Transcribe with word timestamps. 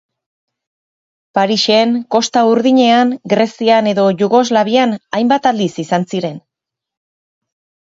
Parisen, 1.37 1.91
Kosta 2.15 2.43
Urdinean, 2.53 3.13
Grezian 3.35 3.91
edo 3.93 4.07
Jugoslavian 4.23 4.97
hainbat 5.21 5.53
aldiz 5.53 5.71
izan 5.87 6.11
ziren. 6.11 6.43